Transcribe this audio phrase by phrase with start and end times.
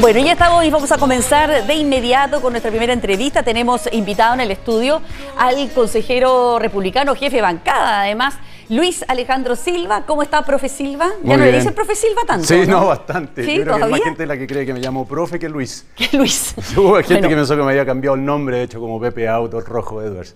[0.00, 3.42] Bueno, ya estamos y vamos a comenzar de inmediato con nuestra primera entrevista.
[3.42, 5.02] Tenemos invitado en el estudio
[5.36, 8.36] al consejero republicano, jefe bancada, además,
[8.68, 10.02] Luis Alejandro Silva.
[10.06, 11.08] ¿Cómo está, profe Silva?
[11.22, 12.46] Muy ya no le dicen profe Silva tanto.
[12.46, 13.42] Sí, no, bastante.
[13.44, 13.56] ¿Sí?
[13.56, 15.86] Yo creo que hay más gente la que cree que me llamo profe que Luis.
[15.96, 16.54] Que Luis.
[16.76, 19.26] Hubo gente Bueno, que pensó que me había cambiado el nombre, de hecho, como Pepe
[19.28, 20.34] Auto, Rojo Edwards.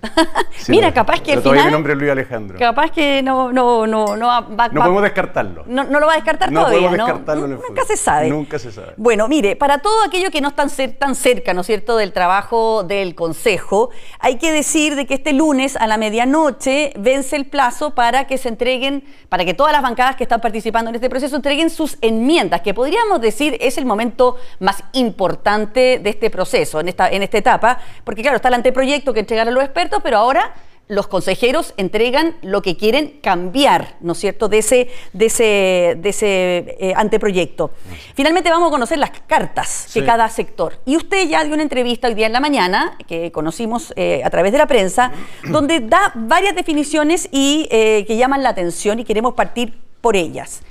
[0.57, 2.59] Sí, Mira, capaz que pero al todavía final- mi nombre es Luis Alejandro.
[2.59, 5.65] Capaz que no, no, no, no va, va- No podemos descartarlo.
[5.67, 8.29] no, no lo va a descartar No todavía, podemos descartarlo en el Nunca se sabe.
[8.31, 8.95] Nunca se sabe.
[8.97, 12.13] Bueno, mire, para todo aquello que no están cer- tan cerca, ¿no es cierto?, del
[12.13, 17.47] trabajo del Consejo, hay que decir de que este lunes a la medianoche vence el
[17.47, 21.11] plazo para que se entreguen, para que todas las bancadas que están participando en este
[21.11, 26.81] proceso entreguen sus enmiendas, que podríamos decir es el momento más importante de este proceso,
[26.81, 30.19] en esta, en esta etapa, porque claro, está el anteproyecto que entregaron los expertos, pero
[30.19, 30.53] ahora
[30.89, 36.09] los consejeros entregan lo que quieren cambiar, ¿no es cierto?, de ese, de ese, de
[36.09, 37.71] ese eh, anteproyecto.
[38.15, 40.03] Finalmente vamos a conocer las cartas Sí.
[40.03, 40.75] cada sector.
[40.85, 44.29] Y usted ya dio una entrevista hoy día en la mañana, que conocimos eh, a
[44.31, 45.13] través de la prensa,
[45.49, 50.63] donde da varias definiciones y eh, que llaman la atención y queremos partir por ellas.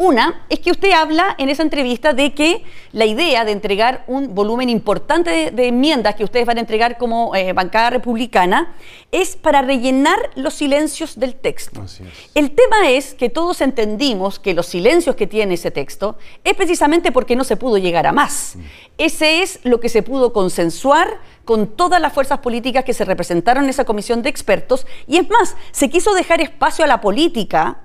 [0.00, 4.34] Una es que usted habla en esa entrevista de que la idea de entregar un
[4.34, 8.74] volumen importante de, de enmiendas que ustedes van a entregar como eh, bancada republicana
[9.12, 11.84] es para rellenar los silencios del texto.
[12.34, 17.12] El tema es que todos entendimos que los silencios que tiene ese texto es precisamente
[17.12, 18.56] porque no se pudo llegar a más.
[18.96, 23.64] Ese es lo que se pudo consensuar con todas las fuerzas políticas que se representaron
[23.64, 27.82] en esa comisión de expertos y es más, se quiso dejar espacio a la política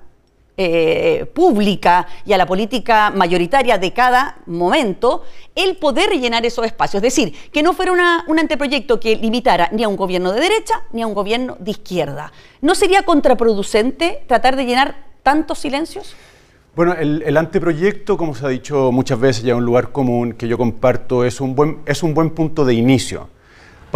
[0.56, 5.22] eh, pública y a la política mayoritaria de cada momento,
[5.54, 7.02] el poder rellenar esos espacios.
[7.02, 10.40] Es decir, que no fuera una- un anteproyecto que limitara ni a un gobierno de
[10.40, 12.32] derecha ni a un gobierno de izquierda.
[12.62, 16.14] ¿No sería contraproducente tratar de llenar tantos silencios?
[16.74, 20.46] Bueno, el, el anteproyecto, como se ha dicho muchas veces ya un lugar común que
[20.48, 23.28] yo comparto, es un buen, es un buen punto de inicio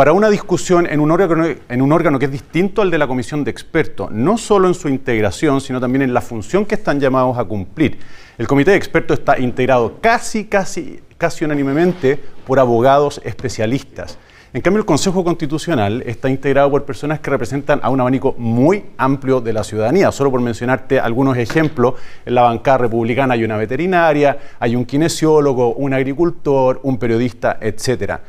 [0.01, 4.11] para una discusión en un, órgano, que es distinto al de la comisión de expertos,
[4.11, 7.99] no solo en su integración, sino también en la función que están llamados a cumplir.
[8.39, 14.17] El comité de expertos está integrado casi, casi, casi unánimemente por abogados especialistas.
[14.55, 18.87] En cambio, el Consejo Constitucional está integrado por personas que representan a un abanico muy
[18.97, 20.11] amplio de la ciudadanía.
[20.13, 25.75] Solo por mencionarte algunos ejemplos, en la bancada republicana hay una veterinaria, hay un kinesiólogo,
[25.75, 28.23] un agricultor, un periodista, etcétera.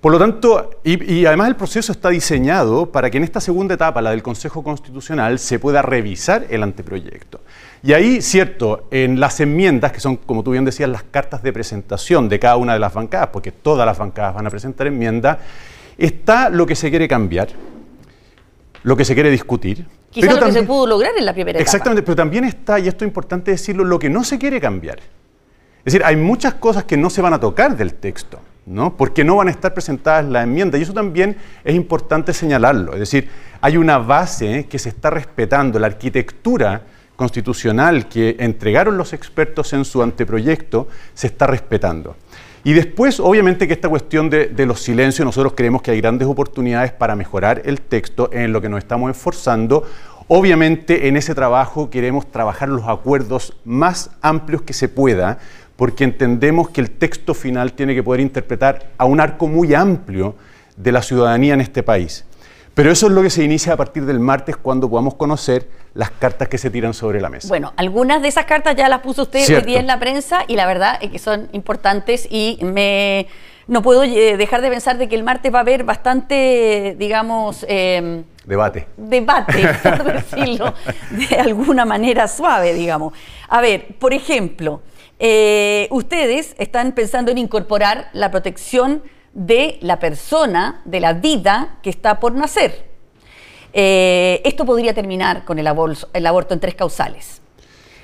[0.00, 3.74] Por lo tanto, y, y además el proceso está diseñado para que en esta segunda
[3.74, 7.40] etapa, la del Consejo Constitucional, se pueda revisar el anteproyecto.
[7.82, 11.52] Y ahí, cierto, en las enmiendas, que son, como tú bien decías, las cartas de
[11.52, 15.36] presentación de cada una de las bancadas, porque todas las bancadas van a presentar enmiendas,
[15.98, 17.48] está lo que se quiere cambiar,
[18.82, 19.84] lo que se quiere discutir.
[20.10, 21.62] Quizás lo que se también- pudo lograr en la primera etapa.
[21.62, 24.98] Exactamente, pero también está, y esto es importante decirlo, lo que no se quiere cambiar.
[25.80, 28.96] Es decir, hay muchas cosas que no se van a tocar del texto, ¿no?
[28.96, 32.92] Porque no van a estar presentadas en la enmienda, y eso también es importante señalarlo.
[32.92, 33.28] Es decir,
[33.60, 36.82] hay una base que se está respetando, la arquitectura
[37.16, 42.16] constitucional que entregaron los expertos en su anteproyecto se está respetando.
[42.62, 46.28] Y después, obviamente, que esta cuestión de, de los silencios, nosotros creemos que hay grandes
[46.28, 49.84] oportunidades para mejorar el texto en lo que nos estamos esforzando.
[50.28, 55.38] Obviamente, en ese trabajo queremos trabajar los acuerdos más amplios que se pueda,
[55.80, 60.34] porque entendemos que el texto final tiene que poder interpretar a un arco muy amplio
[60.76, 62.26] de la ciudadanía en este país.
[62.74, 66.10] Pero eso es lo que se inicia a partir del martes cuando podamos conocer las
[66.10, 67.48] cartas que se tiran sobre la mesa.
[67.48, 70.56] Bueno, algunas de esas cartas ya las puso usted hoy día en la prensa y
[70.56, 73.26] la verdad es que son importantes y me
[73.66, 77.64] no puedo eh, dejar de pensar de que el martes va a haber bastante, digamos,
[77.66, 78.86] eh, Debate.
[78.98, 80.74] debate, por decirlo
[81.10, 83.14] de alguna manera suave, digamos.
[83.48, 84.82] A ver, por ejemplo,
[85.20, 91.90] eh, ustedes están pensando en incorporar la protección de la persona, de la vida que
[91.90, 92.90] está por nacer.
[93.72, 95.68] Eh, esto podría terminar con el,
[96.12, 97.40] el aborto en tres causales.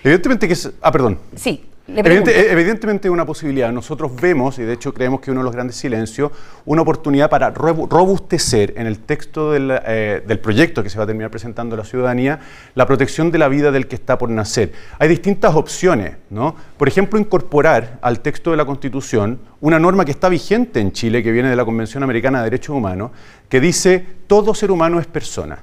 [0.04, 0.70] Evidentemente que es...
[0.80, 1.18] Ah, perdón.
[1.34, 1.64] Sí.
[1.88, 3.70] Evidente- evidentemente es una posibilidad.
[3.70, 6.32] Nosotros vemos, y de hecho creemos que uno de los grandes silencios,
[6.64, 11.04] una oportunidad para robu- robustecer en el texto del, eh, del proyecto que se va
[11.04, 12.40] a terminar presentando a la ciudadanía
[12.74, 14.72] la protección de la vida del que está por nacer.
[14.98, 16.56] Hay distintas opciones, ¿no?
[16.76, 21.22] Por ejemplo, incorporar al texto de la Constitución una norma que está vigente en Chile,
[21.22, 23.12] que viene de la Convención Americana de Derechos Humanos,
[23.48, 25.60] que dice todo ser humano es persona.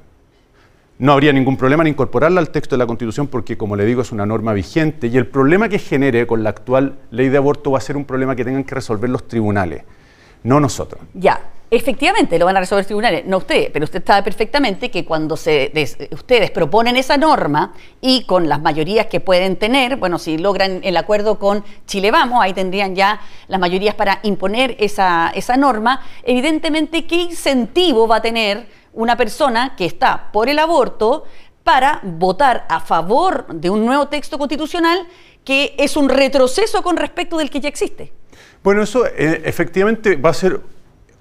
[1.03, 4.03] No habría ningún problema en incorporarla al texto de la Constitución porque, como le digo,
[4.03, 7.71] es una norma vigente y el problema que genere con la actual ley de aborto
[7.71, 9.83] va a ser un problema que tengan que resolver los tribunales.
[10.43, 11.01] no nosotros.
[11.13, 15.35] Ya, efectivamente lo van a resolver tribunales, no ustedes, pero usted sabe perfectamente que cuando
[15.35, 15.73] se
[16.11, 20.95] ustedes proponen esa norma y con las mayorías que pueden tener, bueno, si logran el
[20.95, 27.05] acuerdo con Chile Vamos, ahí tendrían ya las mayorías para imponer esa, esa norma, evidentemente,
[27.05, 31.25] ¿qué incentivo va a tener una persona que está por el aborto
[31.63, 35.07] para votar a favor de un nuevo texto constitucional
[35.43, 38.11] que es un retroceso con respecto del que ya existe?
[38.63, 40.61] Bueno, eso eh, efectivamente va a ser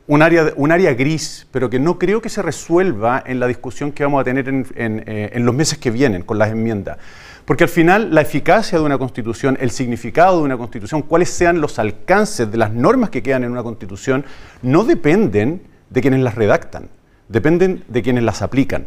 [0.07, 3.93] un área, un área gris, pero que no creo que se resuelva en la discusión
[3.93, 6.99] que vamos a tener en, eh, en, los meses que vienen con las enmiendas.
[7.45, 11.61] Porque al final la eficacia de una constitución, el significado de una constitución, cuáles sean
[11.61, 14.25] los alcances de las normas que quedan en una constitución,
[14.63, 16.89] no dependen de quienes las redactan,
[17.33, 18.87] dependen de quienes las aplican.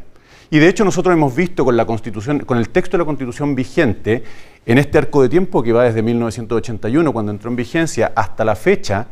[0.51, 3.56] Y de hecho nosotros hemos visto con la constitución, con el texto de la constitución
[3.56, 4.24] vigente,
[4.65, 8.56] en este arco de tiempo que va desde 1981, cuando entró en vigencia, hasta la
[8.56, 9.07] fecha,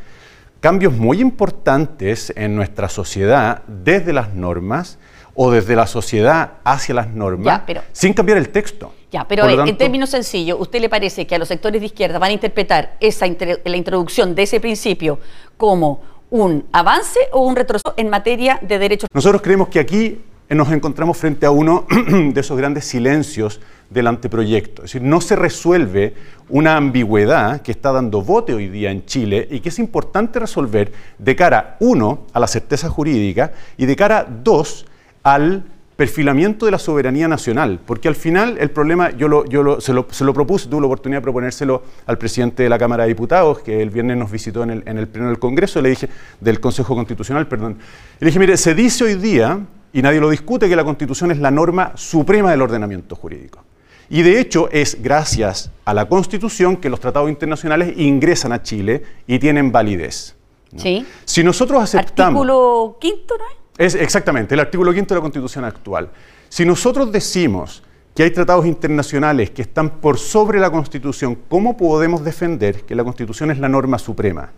[0.59, 5.00] cambios muy importantes en nuestra sociedad desde las normas
[5.36, 8.94] o desde la sociedad hacia las normas sin cambiar el texto.
[9.12, 12.29] Ya, pero en términos sencillos, ¿usted le parece que a los sectores de izquierda van
[12.29, 15.19] a interpretar esa la introducción de ese principio
[15.57, 16.01] como
[16.33, 19.07] un avance o un retroceso en materia de derechos?
[19.13, 20.19] Nosotros creemos que aquí
[20.50, 21.85] nos encontramos frente a uno
[22.33, 24.83] de esos grandes silencios del anteproyecto.
[24.83, 26.15] Es decir, no se resuelve
[26.50, 30.91] una ambigüedad que está dando bote hoy día en Chile y que es importante resolver
[31.19, 34.88] de cara, uno, a la certeza jurídica y de cara, dos,
[35.21, 35.63] al
[35.95, 40.07] perfilamiento de la soberanía nacional, porque al final el problema, yo, lo, yo se, lo,
[40.10, 43.60] se, lo, propuse, tuve la oportunidad de proponérselo al presidente de la Cámara de Diputados,
[43.60, 46.10] que el viernes nos visitó en el, en el pleno del Congreso, le dije,
[46.40, 47.78] del Consejo Constitucional, perdón,
[48.19, 49.60] le dije, mire, se dice hoy día,
[49.94, 53.63] y nadie lo discute, que la Constitución es la norma suprema del ordenamiento jurídico.
[54.10, 59.04] Y de hecho es gracias a la Constitución que los tratados internacionales ingresan a Chile
[59.28, 60.36] y tienen validez.
[60.75, 61.06] Sí.
[61.25, 62.42] Si nosotros aceptamos...
[62.42, 63.96] Artículo quinto, ¿no es?
[63.96, 66.10] Exactamente, el artículo quinto de la Constitución actual.
[66.50, 67.84] Si nosotros decimos
[68.16, 73.04] que hay tratados internacionales que están por sobre la Constitución, ¿cómo podemos defender que la
[73.04, 74.52] Constitución es la norma suprema?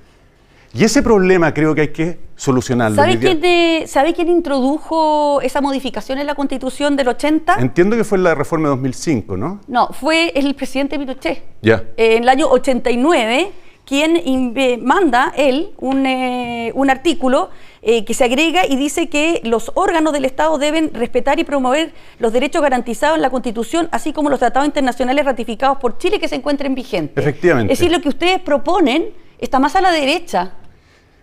[0.74, 2.98] Y ese problema creo que hay que solucionarlo.
[2.98, 7.56] ¿Sabe quién, ¿Sabe quién introdujo esa modificación en la Constitución del 80?
[7.60, 9.62] Entiendo que fue la reforma de 2005, ¿no?
[9.70, 11.44] No, fue el presidente Pinochet.
[11.62, 11.82] Ya.
[11.96, 13.54] en el año 89,
[13.86, 14.54] quien
[14.84, 17.50] manda él un, eh, un artículo
[17.82, 21.94] eh, que se agrega y dice que los órganos del Estado deben respetar y promover
[22.18, 26.28] los derechos garantizados en la Constitución, así como los tratados internacionales ratificados por Chile que
[26.28, 27.22] se encuentren vigentes.
[27.22, 27.72] Efectivamente.
[27.72, 30.54] Es decir, lo que ustedes proponen está más a la derecha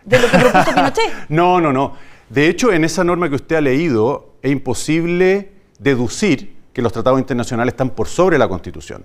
[0.05, 1.11] de lo que propuso Pinochet.
[1.29, 1.95] no, no, no.
[2.29, 7.19] De hecho, en esa norma que usted ha leído, es imposible deducir que los tratados
[7.19, 9.05] internacionales están por sobre la Constitución.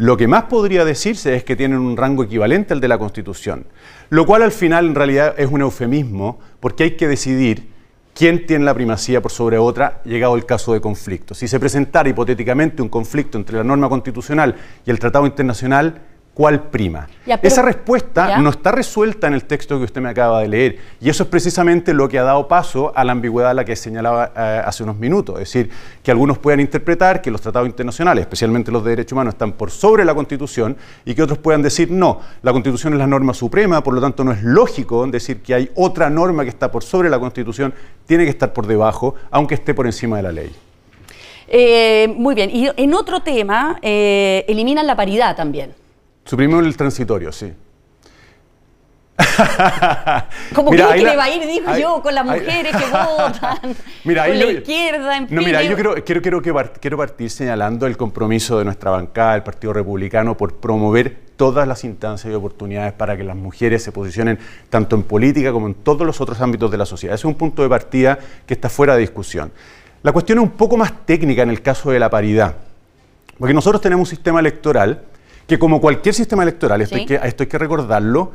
[0.00, 3.66] Lo que más podría decirse es que tienen un rango equivalente al de la Constitución,
[4.08, 7.68] lo cual al final en realidad es un eufemismo porque hay que decidir
[8.14, 11.34] quién tiene la primacía por sobre otra llegado el caso de conflicto.
[11.34, 14.56] Si se presentara hipotéticamente un conflicto entre la norma constitucional
[14.86, 16.00] y el tratado internacional,
[16.34, 17.08] cuál prima.
[17.42, 21.10] Esa respuesta no está resuelta en el texto que usted me acaba de leer y
[21.10, 24.32] eso es precisamente lo que ha dado paso a la ambigüedad a la que señalaba
[24.36, 25.36] eh, hace unos minutos.
[25.36, 25.70] Es decir,
[26.02, 29.70] que algunos puedan interpretar que los tratados internacionales, especialmente los de derechos humanos, están por
[29.70, 33.82] sobre la Constitución y que otros puedan decir no, la Constitución es la norma suprema,
[33.82, 37.10] por lo tanto no es lógico decir que hay otra norma que está por sobre
[37.10, 37.74] la Constitución,
[38.06, 40.50] tiene que estar por debajo, aunque esté por encima de la ley.
[41.48, 45.74] Eh, muy bien, y en otro tema, eh, eliminan la paridad también.
[46.30, 47.52] Suprimimos el transitorio, sí.
[50.54, 52.84] Como mira, que le va a ir, digo yo, con las mujeres que
[53.16, 57.30] votan, mira, con la izquierda, en No, mira, yo quiero, quiero, quiero, que quiero partir
[57.30, 62.36] señalando el compromiso de nuestra bancada, el Partido Republicano, por promover todas las instancias y
[62.36, 64.38] oportunidades para que las mujeres se posicionen
[64.68, 67.16] tanto en política como en todos los otros ámbitos de la sociedad.
[67.16, 69.50] Ese es un punto de partida que está fuera de discusión.
[70.04, 72.54] La cuestión es un poco más técnica en el caso de la paridad,
[73.36, 75.09] porque nosotros tenemos un sistema electoral
[75.50, 78.30] que como cualquier sistema electoral, esto, hay que, esto hay que recordarlo,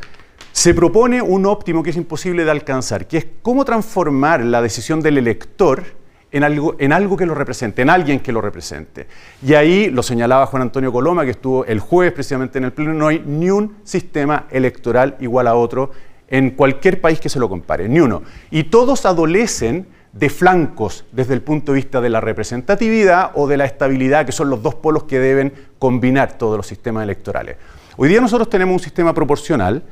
[0.52, 5.00] se propone un óptimo que es imposible de alcanzar, que es cómo transformar la decisión
[5.00, 5.86] del elector
[6.34, 9.08] en algo, en algo que lo represente, en alguien que lo represente.
[9.42, 12.94] Y ahí lo señalaba Juan Antonio Coloma, que estuvo el jueves precisamente en el Pleno,
[12.94, 15.92] no hay ni un sistema electoral igual a otro
[16.28, 18.24] en cualquier país que se lo compare, ni uno.
[18.52, 23.58] Y todos adolecen de flancos desde el punto de vista de la representatividad o de
[23.58, 27.58] la estabilidad, que son los dos polos que deben combinar todos los sistemas electorales.
[27.98, 29.84] Hoy día nosotros tenemos un sistema proporcional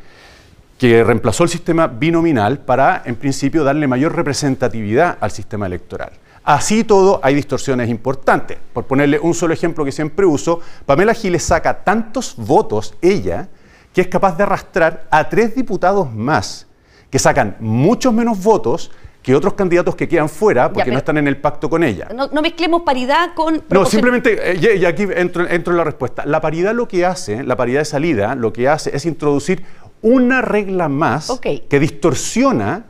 [0.77, 6.13] que reemplazó el sistema binominal para, en principio, darle mayor representatividad al sistema electoral.
[6.45, 8.57] Así todo, hay distorsiones importantes.
[8.73, 13.49] Por ponerle un solo ejemplo que siempre uso, Pamela Giles saca tantos votos, ella,
[13.93, 16.67] que es capaz de arrastrar a tres diputados más
[17.09, 18.89] que sacan muchos menos votos
[19.23, 22.09] que otros candidatos que quedan fuera porque no están en el pacto con ella.
[22.13, 23.63] No, mezclemos paridad con...
[23.69, 26.25] No, simplemente, eh, y, aquí entro, en la respuesta.
[26.25, 29.63] La paridad lo que hace, la paridad de salida, lo que hace es introducir
[30.01, 32.85] una regla más que distorsiona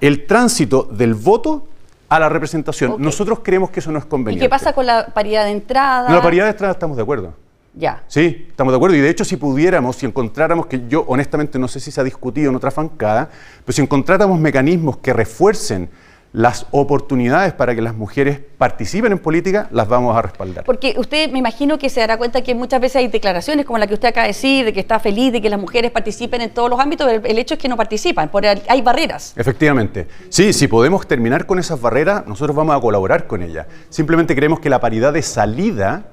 [0.00, 1.68] el tránsito del voto
[2.08, 2.96] a la representación.
[2.98, 4.44] Nosotros creemos que eso no es conveniente.
[4.44, 6.08] ¿Y qué pasa con la paridad de entrada?
[6.08, 7.32] No, la paridad de entrada estamos de acuerdo.
[7.74, 8.02] Ya.
[8.08, 8.96] Sí, estamos de acuerdo.
[8.96, 12.04] Y de hecho, si pudiéramos, si encontráramos, que yo honestamente no sé si se ha
[12.04, 13.30] discutido en otra fancada,
[13.64, 15.88] pero si encontráramos mecanismos que refuercen
[16.32, 20.64] las oportunidades para que las mujeres participen en política, las vamos a respaldar.
[20.64, 23.88] Porque usted me imagino que se dará cuenta que muchas veces hay declaraciones como la
[23.88, 26.50] que usted acaba de decir, de que está feliz de que las mujeres participen en
[26.50, 28.30] todos los ámbitos, el, el hecho es que no participan,
[28.68, 29.32] hay barreras.
[29.36, 30.06] Efectivamente.
[30.28, 33.66] Sí, si podemos terminar con esas barreras, nosotros vamos a colaborar con ellas.
[33.88, 36.04] Simplemente creemos que la paridad de salida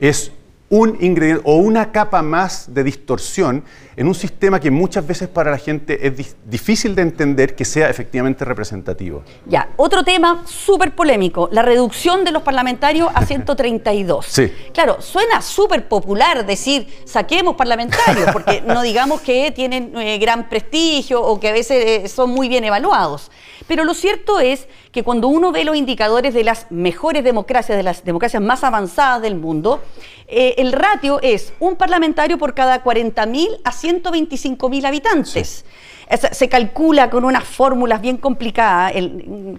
[0.00, 0.32] es
[0.72, 3.62] un ingrediente o una capa más de distorsión
[3.94, 7.90] en un sistema que muchas veces para la gente es difícil de entender que sea
[7.90, 9.22] efectivamente representativo.
[9.44, 14.24] Ya, otro tema súper polémico, la reducción de los parlamentarios a 132.
[14.24, 14.50] sí.
[14.72, 21.22] Claro, suena súper popular decir saquemos parlamentarios, porque no digamos que tienen eh, gran prestigio
[21.22, 23.30] o que a veces eh, son muy bien evaluados.
[23.66, 27.82] Pero lo cierto es que cuando uno ve los indicadores de las mejores democracias, de
[27.82, 29.82] las democracias más avanzadas del mundo,
[30.28, 35.64] eh, el ratio es un parlamentario por cada 40.000 a 125.000 habitantes
[36.16, 38.92] se calcula con unas fórmulas bien complicadas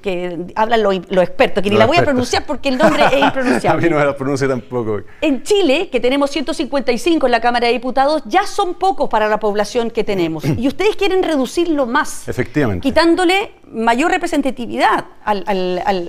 [0.01, 3.79] que hablan los, expertos, que ni la voy a pronunciar porque el nombre es impronunciable.
[3.79, 5.01] a mí no me la pronuncio tampoco.
[5.21, 9.39] En Chile, que tenemos 155 en la Cámara de Diputados, ya son pocos para la
[9.39, 10.45] población que tenemos.
[10.45, 12.27] y ustedes quieren reducirlo más.
[12.27, 12.83] Efectivamente.
[12.83, 15.43] Quitándole mayor representatividad al,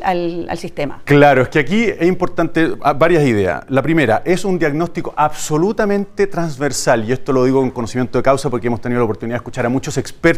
[0.07, 1.01] al, sistema.
[1.05, 3.65] Claro, es que aquí es importante ah, varias ideas.
[3.69, 8.51] La primera, es un diagnóstico absolutamente transversal, y esto lo digo con conocimiento de causa
[8.51, 10.34] porque hemos tenido la oportunidad de escuchar a muchos expertos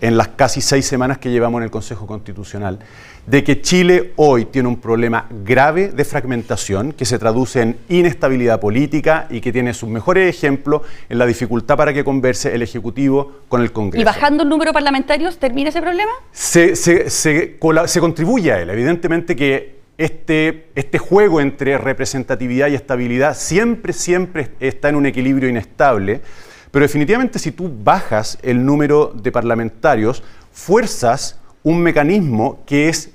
[0.00, 2.78] en las casi seis semanas que llevamos en el Consejo Constitucional,
[3.26, 8.60] de que Chile hoy tiene un problema grave de fragmentación que se traduce en inestabilidad
[8.60, 13.40] política y que tiene sus mejores ejemplos en la dificultad para que converse el Ejecutivo
[13.48, 14.00] con el Congreso.
[14.00, 16.12] ¿Y bajando el número de parlamentarios termina ese problema?
[16.32, 17.58] Se, se,
[18.00, 18.70] contribuye a él.
[18.70, 25.48] Evidentemente que este, este juego entre representatividad y estabilidad siempre, siempre está en un equilibrio
[25.48, 26.22] inestable
[26.70, 30.22] pero definitivamente si tú bajas el número de parlamentarios,
[30.52, 33.10] fuerzas un mecanismo que es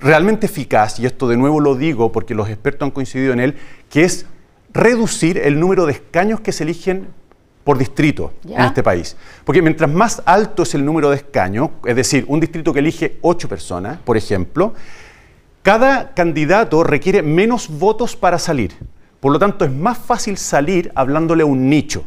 [0.00, 3.56] realmente eficaz, y esto de nuevo lo digo porque los expertos han coincidido en él,
[3.90, 4.26] que es
[4.72, 7.08] reducir el número de escaños que se eligen
[7.64, 9.16] por distrito en este país.
[9.44, 13.18] Porque mientras más alto es el número de escaños, es decir, un distrito que elige
[13.22, 14.74] ocho personas, por ejemplo,
[15.62, 18.74] cada candidato requiere menos votos para salir.
[19.18, 22.04] Por lo tanto, es más fácil salir hablándole a un nicho.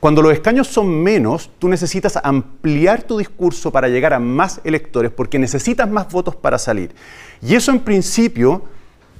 [0.00, 5.10] Cuando los escaños son menos, tú necesitas ampliar tu discurso para llegar a más electores
[5.10, 6.94] porque necesitas más votos para salir.
[7.40, 8.64] Y eso en principio,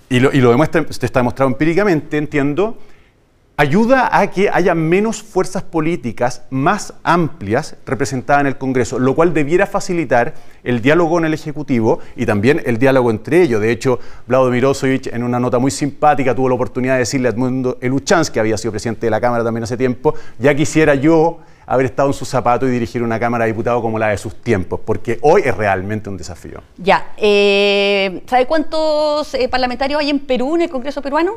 [0.08, 2.78] y lo, y lo demuestra, está demostrado empíricamente, entiendo,
[3.56, 9.32] ayuda a que haya menos fuerzas políticas más amplias representadas en el Congreso, lo cual
[9.32, 10.34] debiera facilitar
[10.64, 13.60] el diálogo en el Ejecutivo y también el diálogo entre ellos.
[13.60, 17.30] De hecho, Vlado Mirosevic, en una nota muy simpática, tuvo la oportunidad de decirle a
[17.30, 21.38] Edmundo Eluchans, que había sido presidente de la Cámara también hace tiempo, ya quisiera yo
[21.66, 24.34] haber estado en su zapato y dirigir una Cámara de Diputados como la de sus
[24.42, 26.60] tiempos, porque hoy es realmente un desafío.
[26.76, 27.12] Ya.
[27.16, 31.34] Eh, ¿Sabe cuántos eh, parlamentarios hay en Perú, en el Congreso peruano?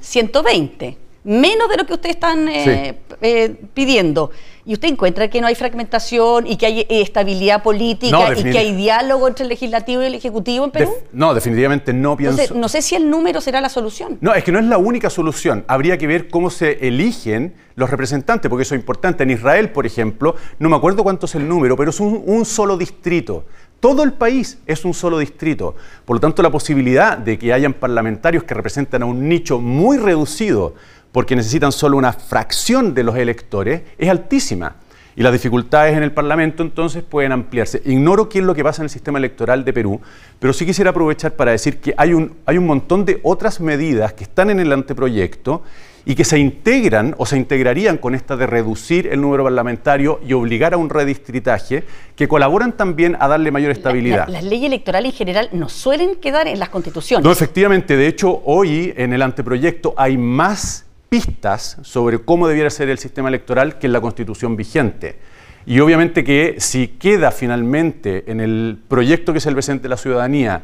[0.00, 4.30] 120 menos de lo que ustedes están eh, eh, pidiendo.
[4.64, 8.74] Y usted encuentra que no hay fragmentación y que hay estabilidad política y que hay
[8.74, 10.92] diálogo entre el legislativo y el ejecutivo en Perú.
[11.12, 12.54] no, definitivamente no pienso.
[12.54, 14.18] no sé si el número será la solución.
[14.20, 15.64] No, es que no es la única solución.
[15.66, 19.22] Habría que ver cómo se eligen los representantes, porque eso es importante.
[19.22, 22.76] En Israel, por ejemplo, no me acuerdo cuánto es el número, pero es un solo
[22.76, 23.44] distrito.
[23.80, 25.74] Todo el país es un solo distrito.
[26.04, 29.96] Por lo tanto, la posibilidad de que hayan parlamentarios que representan a un nicho muy
[29.96, 30.74] reducido
[31.12, 34.76] porque necesitan solo una fracción de los electores, es altísima.
[35.16, 37.82] Y las dificultades en el Parlamento entonces pueden ampliarse.
[37.84, 40.00] Ignoro qué es lo que pasa en el sistema electoral de Perú,
[40.38, 44.12] pero sí quisiera aprovechar para decir que hay un, hay un montón de otras medidas
[44.12, 45.62] que están en el anteproyecto
[46.04, 50.32] y que se integran o se integrarían con esta de reducir el número parlamentario y
[50.32, 51.84] obligar a un redistritaje,
[52.16, 54.28] que colaboran también a darle mayor estabilidad.
[54.28, 57.24] las leyes electorales en general no suelen quedar en las constituciones.
[57.24, 57.96] No, efectivamente.
[57.96, 63.28] De hecho, hoy en el anteproyecto hay más pistas sobre cómo debiera ser el sistema
[63.28, 65.18] electoral que en la constitución vigente.
[65.66, 69.96] Y obviamente que si queda finalmente en el proyecto que es el presente de la
[69.98, 70.62] ciudadanía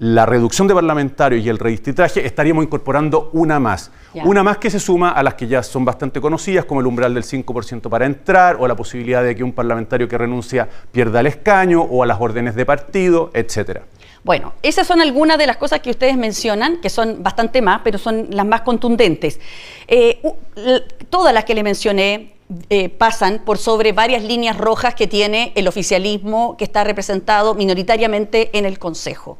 [0.00, 3.90] la reducción de parlamentarios y el redistritaje, estaríamos incorporando una más.
[4.14, 7.12] Una más que se suma a las que ya son bastante conocidas, como el umbral
[7.12, 11.26] del 5% para entrar, o la posibilidad de que un parlamentario que renuncia pierda el
[11.26, 13.82] escaño, o a las órdenes de partido, etcétera.
[14.22, 17.98] Bueno, esas son algunas de las cosas que ustedes mencionan, que son bastante más, pero
[17.98, 19.40] son las más contundentes.
[19.88, 20.20] Eh,
[21.08, 22.34] todas las que le mencioné
[22.68, 28.50] eh, pasan por sobre varias líneas rojas que tiene el oficialismo que está representado minoritariamente
[28.58, 29.38] en el Consejo.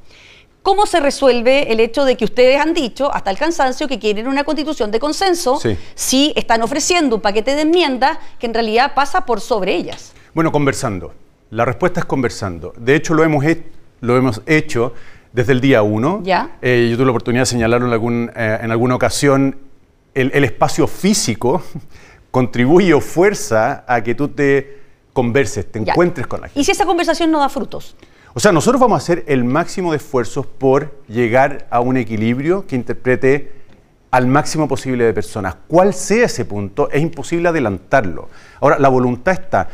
[0.62, 4.28] ¿Cómo se resuelve el hecho de que ustedes han dicho hasta el cansancio que quieren
[4.28, 5.58] una constitución de consenso
[5.94, 10.12] si están ofreciendo un paquete de enmiendas que en realidad pasa por sobre ellas?
[10.34, 11.14] Bueno, conversando.
[11.50, 12.72] La respuesta es conversando.
[12.76, 13.44] De hecho, lo hemos,
[14.00, 14.94] lo hemos hecho
[15.32, 16.20] desde el día uno.
[16.22, 16.56] ¿Ya?
[16.62, 19.56] Eh, yo tuve la oportunidad de señalarlo en, algún, eh, en alguna ocasión.
[20.14, 21.62] El, espacio físico
[22.30, 24.80] contribuye o fuerza a que tú te
[25.12, 26.60] converses, te encuentres con la gente.
[26.60, 27.96] ¿Y si esa conversación no da frutos?
[28.32, 32.66] O sea, nosotros vamos a hacer el máximo de esfuerzos por llegar a un equilibrio
[32.66, 33.52] que interprete
[34.10, 35.56] al máximo posible de personas.
[35.68, 36.90] ¿Cuál sea ese punto?
[36.90, 38.28] Es imposible adelantarlo.
[38.60, 39.68] Ahora, la voluntad está.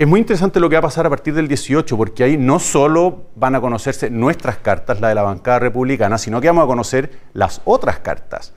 [0.00, 2.58] Es muy interesante lo que va a pasar a partir del 18, porque ahí no
[2.58, 6.66] solo van a conocerse nuestras cartas, la de la bancada republicana, sino que vamos a
[6.66, 8.54] conocer las otras cartas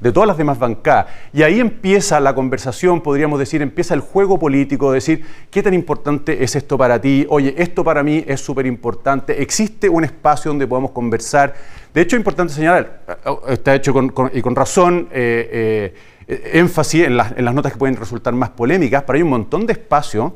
[0.00, 1.06] de todas las demás bancadas.
[1.32, 6.44] Y ahí empieza la conversación, podríamos decir, empieza el juego político, decir, ¿qué tan importante
[6.44, 7.24] es esto para ti?
[7.30, 9.40] Oye, esto para mí es súper importante.
[9.40, 11.54] Existe un espacio donde podamos conversar.
[11.94, 13.94] De hecho, es importante señalar, eh, está hecho
[14.34, 15.94] y con razón, eh,
[16.28, 19.30] eh, énfasis en las, en las notas que pueden resultar más polémicas, pero hay un
[19.30, 20.34] montón de espacio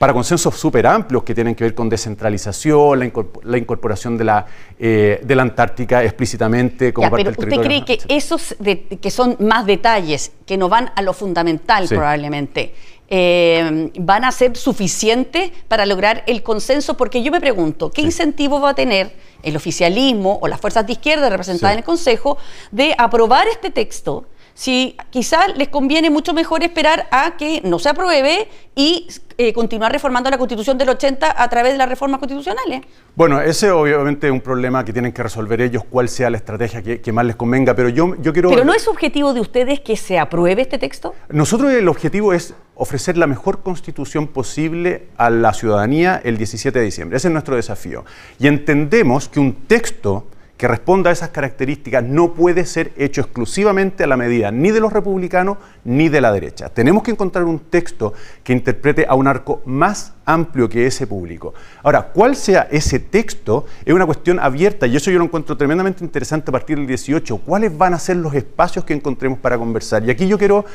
[0.00, 2.98] para consensos súper amplios que tienen que ver con descentralización,
[3.44, 4.46] la, incorporación de la,
[4.78, 7.60] eh, de la Antártica explícitamente como parte del territorio.
[7.60, 8.56] ¿Usted cree que esos
[8.98, 12.72] que son más detalles, que no van a lo fundamental probablemente,
[13.08, 16.96] eh, van a ser suficientes para lograr el consenso?
[16.96, 20.92] Porque yo me pregunto, ¿qué incentivo va a tener el oficialismo o las fuerzas de
[20.92, 22.38] izquierda representadas en el Consejo
[22.70, 24.24] de aprobar este texto?
[24.60, 29.90] Si quizás les conviene mucho mejor esperar a que no se apruebe y eh, continuar
[29.90, 32.82] reformando la Constitución del 80 a través de las reformas constitucionales.
[33.16, 36.82] Bueno, ese obviamente es un problema que tienen que resolver ellos, cuál sea la estrategia
[36.82, 38.50] que, más les convenga, pero yo, yo quiero...
[38.50, 41.14] ¿Pero no es objetivo de ustedes que se apruebe este texto?
[41.30, 46.84] Nosotros el objetivo es ofrecer la mejor constitución posible a la ciudadanía el 17 de
[46.84, 47.16] diciembre.
[47.16, 48.04] Ese es nuestro desafío.
[48.38, 50.26] Y entendemos que un texto
[50.60, 54.80] que responda a esas características no puede ser hecho exclusivamente a la medida ni de
[54.80, 56.68] los republicanos ni de la derecha.
[56.68, 58.12] Tenemos que encontrar un texto
[58.44, 61.54] que interprete a un arco más amplio que ese público.
[61.82, 66.04] Ahora, cuál sea ese texto es una cuestión abierta y eso yo lo encuentro tremendamente
[66.04, 67.38] interesante a partir del 18.
[67.38, 70.04] ¿Cuáles van a ser los espacios que encontremos para conversar?
[70.04, 70.66] Y aquí yo quiero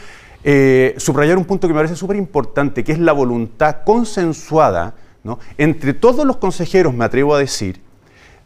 [0.43, 4.95] eh, subrayar un punto que me parece súper importante, que es la voluntad consensuada
[5.57, 7.81] entre todos los consejeros, me atrevo a decir,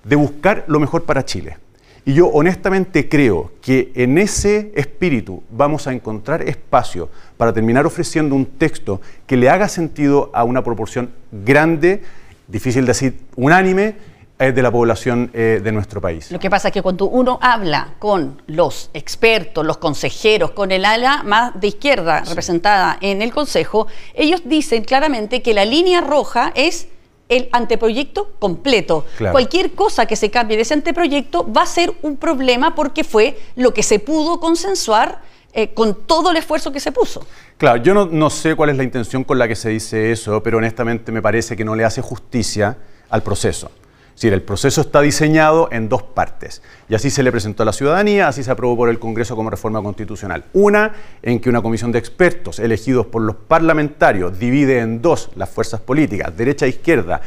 [0.10, 1.58] de buscar lo mejor para Chile.
[2.04, 8.34] Y yo honestamente creo que en ese espíritu vamos a encontrar espacio para terminar ofreciendo
[8.34, 12.02] un texto que le haga sentido a una proporción grande,
[12.48, 13.96] difícil decir unánime,
[14.40, 16.32] eh, de la población eh, de nuestro país.
[16.32, 20.86] Lo que pasa es que cuando uno habla con los expertos, los consejeros, con el
[20.86, 26.54] ala más de izquierda representada en el Consejo, ellos dicen claramente que la línea roja
[26.56, 26.88] es
[27.30, 29.06] el anteproyecto completo.
[29.32, 33.40] Cualquier cosa que se cambie de ese anteproyecto va a ser un problema porque fue
[33.56, 35.22] lo que se pudo consensuar
[35.54, 37.26] eh, con todo el esfuerzo que se puso.
[37.58, 40.44] Claro, yo no, no, sé cuál es la intención con la que se dice eso,
[40.44, 42.78] pero honestamente me parece que no le hace justicia
[43.10, 43.72] al proceso
[44.20, 46.62] decir, el proceso está diseñado en dos partes.
[46.90, 49.50] Y así se le presentó a la ciudadanía, así se aprobó por el Congreso como
[49.50, 50.44] reforma constitucional.
[50.54, 55.50] Una, en que una comisión de expertos elegidos por los parlamentarios divide en dos las
[55.50, 57.22] fuerzas políticas, derecha e izquierda,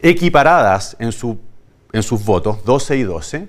[0.00, 1.38] equiparadas en, su,
[1.92, 3.48] en sus votos, 12 y 12.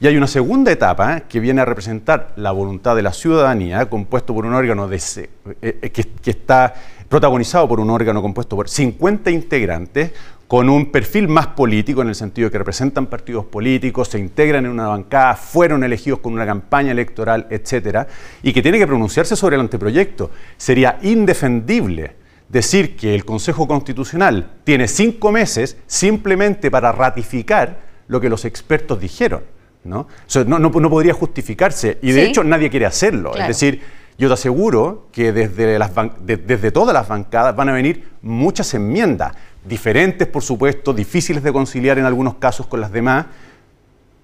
[0.00, 4.34] Y hay una segunda etapa que viene a representar la voluntad de la ciudadanía, compuesto
[4.34, 6.74] por un órgano de, eh, eh, que está
[7.08, 10.10] protagonizado por un órgano compuesto por 50 integrantes,
[10.48, 14.66] con un perfil más político, en el sentido de que representan partidos políticos, se integran
[14.66, 18.06] en una bancada, fueron elegidos con una campaña electoral, etcétera,
[18.42, 20.30] y que tiene que pronunciarse sobre el anteproyecto.
[20.56, 22.16] Sería indefendible
[22.48, 29.00] decir que el Consejo Constitucional tiene cinco meses simplemente para ratificar lo que los expertos
[29.00, 29.42] dijeron.
[29.84, 30.08] No,
[30.46, 33.34] no, podría justificarse, y de hecho nadie quiere hacerlo.
[33.36, 33.82] Es decir,
[34.16, 35.90] yo te aseguro que desde, las
[36.22, 39.32] desde todas las bancadas van a venir muchas enmiendas,
[39.64, 43.26] diferentes por supuesto, difíciles de conciliar en algunos casos con las demás,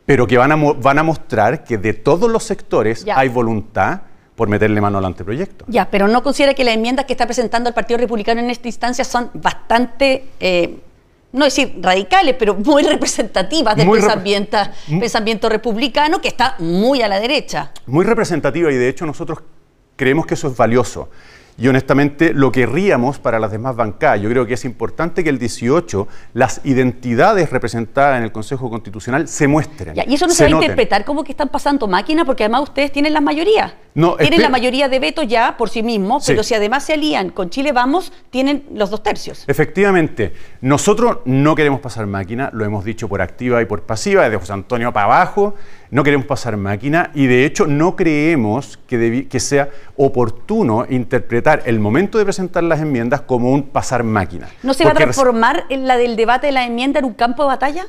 [0.06, 4.02] pero que van a, van a mostrar que de todos los sectores hay voluntad
[4.34, 5.64] por meterle mano al anteproyecto.
[5.68, 8.68] Ya, pero no considera que las enmiendas que está presentando el Partido Republicano en esta
[8.68, 10.26] instancia son bastante...
[10.40, 10.80] Eh,
[11.32, 17.20] no decir radicales, pero muy representativas del pensamiento, pensamiento republicano que está muy a la
[17.20, 17.70] derecha.
[17.86, 19.38] Muy representativa y de hecho nosotros
[19.94, 21.08] creemos que eso es valioso
[21.58, 24.20] y honestamente lo querríamos para las demás bancadas.
[24.20, 29.28] Yo creo que es importante que el 18 las identidades representadas en el Consejo Constitucional
[29.28, 29.94] se muestren.
[30.06, 32.92] y eso no se, va a interpretar como que están pasando máquinas, porque además ustedes
[32.92, 33.74] tienen la mayoría.
[33.94, 37.30] No, tienen la mayoría de veto ya por sí mismos, pero si además se alían
[37.30, 39.44] con Chile Vamos, tienen los dos tercios.
[39.48, 44.36] Efectivamente, nosotros no queremos pasar máquina, lo hemos dicho por activa y por pasiva, desde
[44.36, 45.54] José Antonio para abajo
[45.90, 51.80] no queremos pasar máquina y de hecho no creemos que, que sea oportuno interpretar el
[51.80, 54.48] momento de presentar las enmiendas como un pasar máquina.
[54.62, 57.42] ¿No se va a transformar en la del debate de la enmienda en un campo
[57.42, 57.86] de batalla?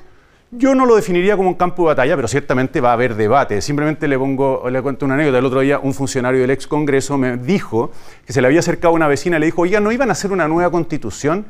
[0.54, 3.62] Yo no lo definiría como un campo de batalla, pero ciertamente va a haber debate.
[3.62, 5.38] Simplemente le pongo, le cuento una anécdota.
[5.38, 7.92] El otro día un funcionario del ex Congreso me dijo
[8.26, 10.32] que se le había acercado una vecina y le dijo, oiga, ¿no iban a hacer
[10.34, 11.46] una nueva constitución?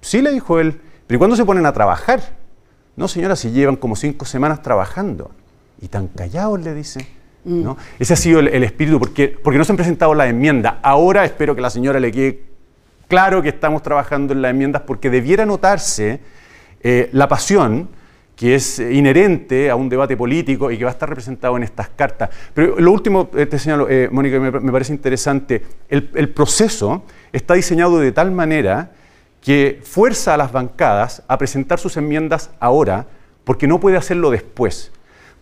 [0.00, 0.80] Sí, le dijo él.
[1.06, 2.20] ¿Pero ¿y cuándo se ponen a trabajar?
[2.94, 5.32] No, señora, si llevan como cinco semanas trabajando
[5.80, 7.08] y tan callados, le dice.
[7.44, 7.76] ¿No?
[7.98, 10.74] Ese ha sido el, espíritu, porque, porque no se han presentado las enmiendas.
[10.82, 12.42] Ahora espero que la señora le quede
[13.08, 16.20] claro que estamos trabajando en las enmiendas, porque debiera notarse
[16.82, 17.88] eh, la pasión
[18.34, 21.88] que es inherente a un debate político y que va a estar representado en estas
[21.90, 22.30] cartas.
[22.52, 27.54] Pero lo último, eh, te señalo, eh, Mónica, me, me, parece interesante, el proceso está
[27.54, 28.90] diseñado de tal manera
[29.40, 33.06] que fuerza a las bancadas a presentar sus enmiendas ahora,
[33.44, 34.90] porque no puede hacerlo después.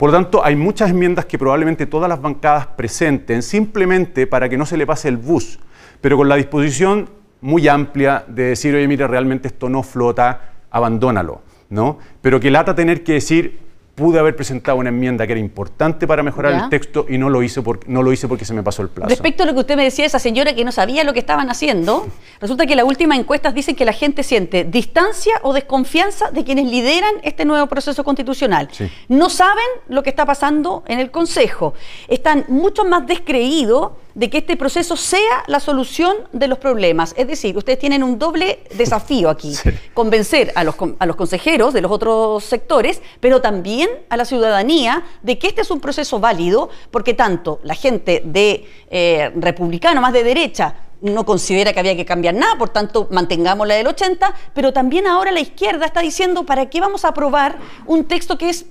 [0.03, 4.59] Por lo tanto, hay muchas enmiendas que probablemente todas las bancadas presenten simplemente para que
[4.59, 5.61] no se le pase el bus,
[6.01, 7.09] pero con la disposición
[7.41, 12.01] muy amplia de decir, oye, mira, realmente esto no flota, abandónalo, ¿no?
[12.21, 13.61] Pero que lata tener que decir,
[13.95, 17.43] pude haber presentado una enmienda que era importante para mejorar el texto y no lo,
[17.43, 19.11] hice porque, no lo hice porque se me pasó el plazo.
[19.11, 21.51] Respecto a lo que usted me decía, esa señora que no sabía lo que estaban
[21.51, 22.07] haciendo,
[22.41, 26.71] resulta que las últimas encuestas dicen que la gente siente distancia o desconfianza de quienes
[26.71, 28.69] lideran este nuevo proceso constitucional.
[29.09, 31.75] No saben lo que está pasando en el Consejo.
[32.09, 37.15] Están mucho más descreídos de que este proceso sea la solución de los problemas.
[37.17, 39.55] Es decir, ustedes tienen un doble desafío aquí,
[39.95, 45.05] convencer a los, a los consejeros de los otros sectores, pero también a la ciudadanía
[45.23, 50.13] de que este es un proceso válido, porque tanto la gente de eh, republicano, más
[50.13, 54.35] de derecha, no considera que había que cambiar nada, por tanto mantengamos la del 80,
[54.55, 58.49] pero también ahora la izquierda está diciendo para qué vamos a aprobar un texto que
[58.49, 58.67] es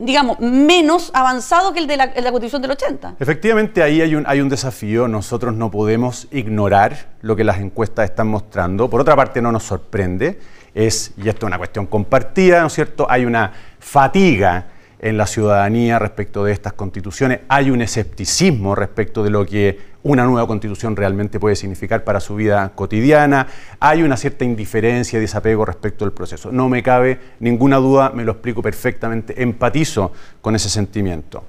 [0.00, 3.16] digamos, menos avanzado que el de la, Constitución del 80.
[3.20, 5.06] Efectivamente, ahí hay un, hay un desafío.
[5.06, 8.88] Nosotros no podemos ignorar lo que las encuestas están mostrando.
[8.88, 10.40] Por otra parte, no nos sorprende.
[10.74, 13.06] Es, y esto es una cuestión compartida, ¿no es cierto?
[13.10, 14.66] Hay una fatiga
[15.00, 17.40] en la ciudadanía respecto de estas constituciones.
[17.48, 22.34] Hay un escepticismo respecto de lo que una nueva constitución realmente puede significar para su
[22.34, 23.46] vida cotidiana.
[23.80, 26.52] Hay una cierta indiferencia y desapego respecto del proceso.
[26.52, 31.44] No me cabe ninguna duda, me lo explico perfectamente, empatizo con ese sentimiento.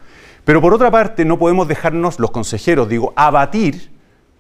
[0.46, 3.92] Pero por otra parte, no podemos dejarnos, los consejeros, digo, abatir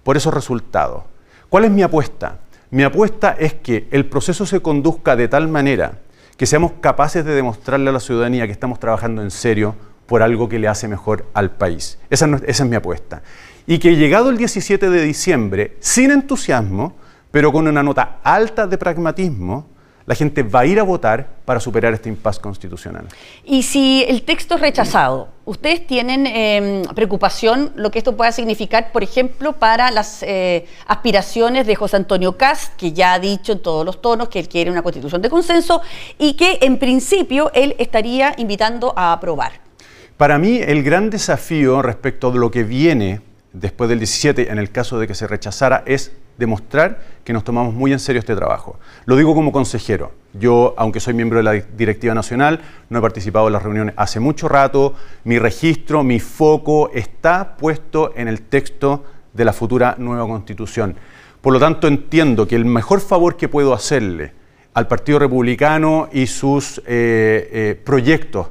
[0.03, 1.03] por esos resultados.
[1.49, 2.39] ¿Cuál es mi apuesta?
[2.71, 5.99] Mi apuesta es que el proceso se conduzca de tal manera
[6.41, 9.75] que seamos capaces de demostrarle a la ciudadanía que estamos trabajando en serio
[10.07, 11.99] por algo que le hace mejor al país.
[12.09, 13.21] Esa, es mi apuesta.
[13.67, 16.95] Y que llegado el 17 de diciembre, sin entusiasmo,
[17.29, 19.67] pero con una nota alta de pragmatismo,
[20.05, 23.07] la gente va a ir a votar para superar este impasse constitucional.
[23.45, 28.91] Y si el texto es rechazado, ¿ustedes tienen em, preocupación lo que esto pueda significar,
[28.91, 33.59] por ejemplo, para las eh, aspiraciones de José Antonio Cast, que ya ha dicho en
[33.59, 35.81] todos los tonos que él quiere una constitución de consenso
[36.17, 39.53] y que en principio él estaría invitando a aprobar?
[40.17, 43.21] Para mí el gran desafío respecto de lo que viene
[43.53, 47.73] después del 17, en el caso de que se rechazara, es demostrar que nos tomamos
[47.73, 48.79] muy en serio este trabajo.
[49.05, 50.11] Lo digo como consejero.
[50.33, 54.19] Yo, aunque soy miembro de la directiva nacional, no he participado en las reuniones hace
[54.19, 54.95] mucho rato.
[55.23, 60.95] Mi registro, mi foco está puesto en el texto de la futura nueva constitución.
[61.41, 64.33] Por lo tanto, entiendo que el mejor favor que puedo hacerle
[64.73, 68.47] al Partido Republicano y sus eh, eh, proyectos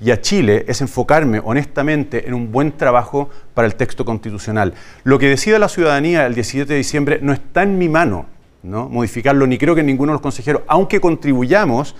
[0.00, 4.74] y a Chile es enfocarme honestamente en un buen trabajo para el texto constitucional.
[5.02, 8.26] Lo que decida la ciudadanía el 17 de diciembre no está en mi mano,
[8.62, 8.88] ¿no?
[8.88, 11.94] modificarlo, ni creo que ninguno de los consejeros, aunque contribuyamos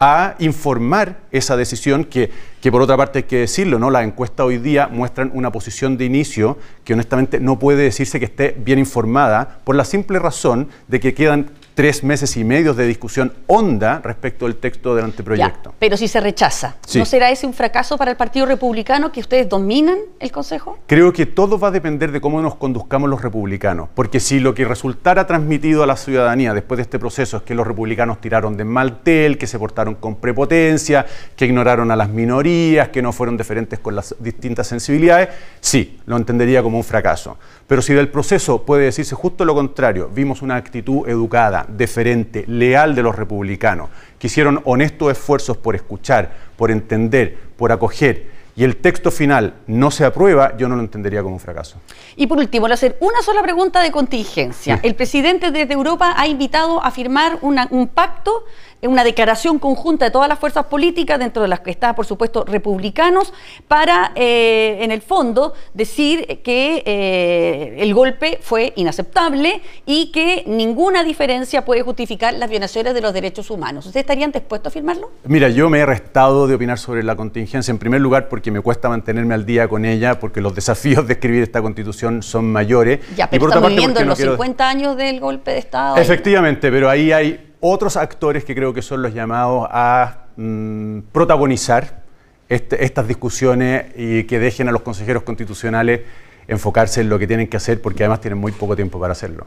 [0.00, 3.90] a informar esa decisión que, que, por otra parte hay que decirlo, ¿no?
[3.90, 8.26] Las encuestas hoy día muestran una posición de inicio que honestamente no puede decirse que
[8.26, 12.88] esté bien informada por la simple razón de que quedan tres meses y medio de
[12.88, 15.74] discusión honda respecto del texto del anteproyecto.
[15.78, 19.48] pero si se rechaza, ¿no será ese un fracaso para el Partido Republicano que ustedes
[19.48, 20.80] dominan el Consejo?
[20.88, 24.54] Creo que todo va a depender de cómo nos conduzcamos los republicanos, porque si lo
[24.54, 28.56] que resultara transmitido a la ciudadanía después de este proceso es que los republicanos tiraron
[28.56, 33.36] de maltel, que se portaron con prepotencia, que ignoraron a las minorías, que no fueron
[33.36, 35.28] diferentes con las distintas sensibilidades,
[35.60, 37.38] sí, lo entendería como un fracaso.
[37.68, 42.94] Pero si del proceso puede decirse justo lo contrario, vimos una actitud educada, deferente, leal
[42.94, 48.78] de los republicanos, que hicieron honestos esfuerzos por escuchar, por entender, por acoger, y el
[48.78, 51.80] texto final no se aprueba, yo no lo entendería como un fracaso.
[52.16, 54.80] Y por último, le hacer una sola pregunta de contingencia.
[54.82, 58.46] El presidente desde Europa ha invitado a firmar un pacto
[58.82, 62.44] una declaración conjunta de todas las fuerzas políticas, dentro de las que está, por supuesto,
[62.44, 63.32] republicanos,
[63.66, 71.02] para, eh, en el fondo, decir que eh, el golpe fue inaceptable y que ninguna
[71.02, 73.86] diferencia puede justificar las violaciones de los derechos humanos.
[73.86, 75.10] ¿Ustedes estarían dispuestos a firmarlo?
[75.24, 78.60] Mira, yo me he restado de opinar sobre la contingencia, en primer lugar, porque me
[78.60, 83.00] cuesta mantenerme al día con ella, porque los desafíos de escribir esta constitución son mayores.
[83.16, 85.96] Ya, pero estamos viviendo en los 50 años del golpe de Estado.
[85.96, 92.02] Efectivamente, pero ahí hay otros actores que creo que son los llamados a mm, protagonizar
[92.48, 96.00] este, estas discusiones y que dejen a los consejeros constitucionales
[96.46, 99.46] enfocarse en lo que tienen que hacer porque además tienen muy poco tiempo para hacerlo.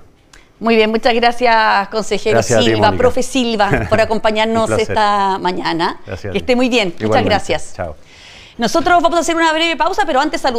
[0.59, 5.99] Muy bien, muchas gracias, consejero Silva, profe Silva, por acompañarnos esta mañana.
[6.21, 6.93] que esté muy bien.
[7.01, 7.73] Muchas gracias.
[7.75, 7.95] Chao.
[8.57, 10.49] Nosotros vamos a hacer una breve pausa, pero antes saludamos.